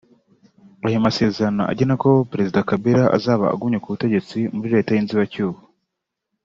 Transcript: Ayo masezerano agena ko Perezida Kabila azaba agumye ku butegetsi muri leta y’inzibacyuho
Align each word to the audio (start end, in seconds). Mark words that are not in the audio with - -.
Ayo 0.87 0.97
masezerano 1.05 1.63
agena 1.71 1.93
ko 2.03 2.09
Perezida 2.31 2.67
Kabila 2.69 3.03
azaba 3.17 3.45
agumye 3.53 3.77
ku 3.79 3.87
butegetsi 3.93 4.37
muri 4.55 4.67
leta 4.75 4.91
y’inzibacyuho 4.93 5.59